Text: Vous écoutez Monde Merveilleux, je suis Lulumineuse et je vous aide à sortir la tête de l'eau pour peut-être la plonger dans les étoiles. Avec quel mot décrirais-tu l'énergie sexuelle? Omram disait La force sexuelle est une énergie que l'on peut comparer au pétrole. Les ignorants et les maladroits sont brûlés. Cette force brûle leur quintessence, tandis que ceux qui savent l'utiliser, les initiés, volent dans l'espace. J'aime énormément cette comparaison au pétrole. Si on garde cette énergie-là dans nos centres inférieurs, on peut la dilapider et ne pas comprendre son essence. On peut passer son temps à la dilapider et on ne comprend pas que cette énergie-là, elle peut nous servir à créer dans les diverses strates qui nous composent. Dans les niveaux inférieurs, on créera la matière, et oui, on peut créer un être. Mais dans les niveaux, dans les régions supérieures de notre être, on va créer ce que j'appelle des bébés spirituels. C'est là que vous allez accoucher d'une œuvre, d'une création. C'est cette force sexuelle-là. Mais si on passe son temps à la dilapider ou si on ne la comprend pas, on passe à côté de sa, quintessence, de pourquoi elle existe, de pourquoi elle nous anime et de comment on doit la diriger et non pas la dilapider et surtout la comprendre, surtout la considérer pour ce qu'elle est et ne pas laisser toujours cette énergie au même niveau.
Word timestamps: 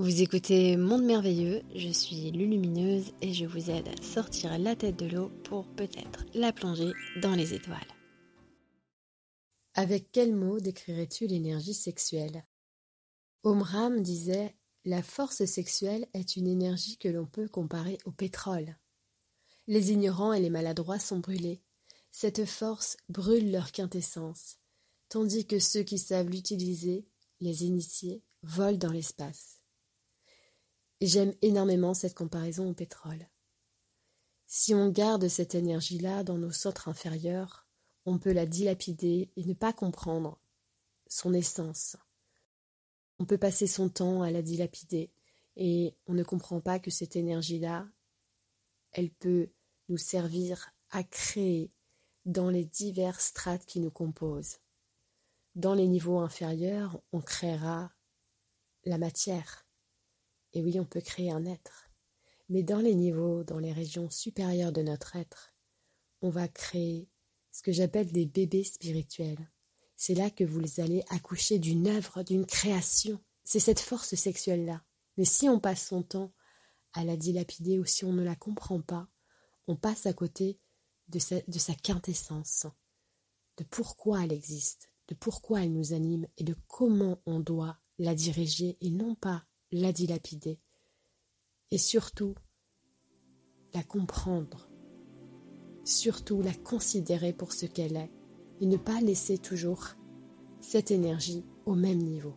Vous 0.00 0.22
écoutez 0.22 0.78
Monde 0.78 1.04
Merveilleux, 1.04 1.60
je 1.74 1.90
suis 1.90 2.30
Lulumineuse 2.30 3.12
et 3.20 3.34
je 3.34 3.44
vous 3.44 3.68
aide 3.68 3.86
à 3.86 4.02
sortir 4.02 4.58
la 4.58 4.74
tête 4.74 4.96
de 4.96 5.04
l'eau 5.04 5.28
pour 5.44 5.66
peut-être 5.74 6.24
la 6.32 6.54
plonger 6.54 6.92
dans 7.20 7.34
les 7.34 7.52
étoiles. 7.52 7.76
Avec 9.74 10.10
quel 10.10 10.34
mot 10.34 10.58
décrirais-tu 10.58 11.26
l'énergie 11.26 11.74
sexuelle? 11.74 12.46
Omram 13.44 14.00
disait 14.00 14.56
La 14.86 15.02
force 15.02 15.44
sexuelle 15.44 16.06
est 16.14 16.34
une 16.34 16.46
énergie 16.46 16.96
que 16.96 17.08
l'on 17.08 17.26
peut 17.26 17.48
comparer 17.48 17.98
au 18.06 18.10
pétrole. 18.10 18.78
Les 19.66 19.92
ignorants 19.92 20.32
et 20.32 20.40
les 20.40 20.48
maladroits 20.48 20.98
sont 20.98 21.18
brûlés. 21.18 21.60
Cette 22.10 22.46
force 22.46 22.96
brûle 23.10 23.52
leur 23.52 23.70
quintessence, 23.70 24.56
tandis 25.10 25.46
que 25.46 25.58
ceux 25.58 25.82
qui 25.82 25.98
savent 25.98 26.30
l'utiliser, 26.30 27.06
les 27.40 27.64
initiés, 27.64 28.22
volent 28.42 28.78
dans 28.78 28.92
l'espace. 28.92 29.59
J'aime 31.00 31.34
énormément 31.40 31.94
cette 31.94 32.14
comparaison 32.14 32.70
au 32.70 32.74
pétrole. 32.74 33.26
Si 34.46 34.74
on 34.74 34.90
garde 34.90 35.28
cette 35.28 35.54
énergie-là 35.54 36.24
dans 36.24 36.36
nos 36.36 36.52
centres 36.52 36.88
inférieurs, 36.88 37.66
on 38.04 38.18
peut 38.18 38.32
la 38.32 38.44
dilapider 38.44 39.30
et 39.36 39.44
ne 39.44 39.54
pas 39.54 39.72
comprendre 39.72 40.38
son 41.06 41.32
essence. 41.32 41.96
On 43.18 43.24
peut 43.24 43.38
passer 43.38 43.66
son 43.66 43.88
temps 43.88 44.22
à 44.22 44.30
la 44.30 44.42
dilapider 44.42 45.10
et 45.56 45.96
on 46.06 46.14
ne 46.14 46.22
comprend 46.22 46.60
pas 46.60 46.78
que 46.78 46.90
cette 46.90 47.16
énergie-là, 47.16 47.88
elle 48.92 49.10
peut 49.10 49.50
nous 49.88 49.98
servir 49.98 50.74
à 50.90 51.02
créer 51.02 51.72
dans 52.26 52.50
les 52.50 52.64
diverses 52.64 53.26
strates 53.26 53.64
qui 53.64 53.80
nous 53.80 53.90
composent. 53.90 54.58
Dans 55.54 55.74
les 55.74 55.88
niveaux 55.88 56.18
inférieurs, 56.18 57.00
on 57.12 57.20
créera 57.20 57.92
la 58.84 58.98
matière, 58.98 59.66
et 60.52 60.62
oui, 60.62 60.78
on 60.80 60.84
peut 60.84 61.00
créer 61.00 61.30
un 61.30 61.44
être. 61.44 61.90
Mais 62.48 62.62
dans 62.62 62.80
les 62.80 62.94
niveaux, 62.94 63.44
dans 63.44 63.58
les 63.58 63.72
régions 63.72 64.10
supérieures 64.10 64.72
de 64.72 64.82
notre 64.82 65.16
être, 65.16 65.54
on 66.22 66.30
va 66.30 66.48
créer 66.48 67.08
ce 67.52 67.62
que 67.62 67.72
j'appelle 67.72 68.10
des 68.12 68.26
bébés 68.26 68.64
spirituels. 68.64 69.50
C'est 69.96 70.14
là 70.14 70.30
que 70.30 70.44
vous 70.44 70.80
allez 70.80 71.04
accoucher 71.10 71.58
d'une 71.58 71.86
œuvre, 71.86 72.22
d'une 72.22 72.46
création. 72.46 73.20
C'est 73.44 73.60
cette 73.60 73.80
force 73.80 74.14
sexuelle-là. 74.14 74.82
Mais 75.16 75.24
si 75.24 75.48
on 75.48 75.60
passe 75.60 75.86
son 75.86 76.02
temps 76.02 76.32
à 76.92 77.04
la 77.04 77.16
dilapider 77.16 77.78
ou 77.78 77.84
si 77.84 78.04
on 78.04 78.12
ne 78.12 78.24
la 78.24 78.34
comprend 78.34 78.80
pas, 78.80 79.08
on 79.66 79.76
passe 79.76 80.06
à 80.06 80.12
côté 80.12 80.58
de 81.08 81.18
sa, 81.18 81.74
quintessence, 81.74 82.66
de 83.56 83.64
pourquoi 83.64 84.24
elle 84.24 84.32
existe, 84.32 84.90
de 85.08 85.14
pourquoi 85.14 85.62
elle 85.62 85.72
nous 85.72 85.92
anime 85.92 86.26
et 86.38 86.44
de 86.44 86.56
comment 86.66 87.20
on 87.26 87.40
doit 87.40 87.78
la 87.98 88.14
diriger 88.14 88.78
et 88.80 88.90
non 88.90 89.14
pas 89.14 89.44
la 89.72 89.92
dilapider 89.92 90.60
et 91.70 91.78
surtout 91.78 92.34
la 93.72 93.82
comprendre, 93.82 94.68
surtout 95.84 96.42
la 96.42 96.54
considérer 96.54 97.32
pour 97.32 97.52
ce 97.52 97.66
qu'elle 97.66 97.96
est 97.96 98.10
et 98.60 98.66
ne 98.66 98.76
pas 98.76 99.00
laisser 99.00 99.38
toujours 99.38 99.94
cette 100.60 100.90
énergie 100.90 101.44
au 101.66 101.74
même 101.74 101.98
niveau. 101.98 102.34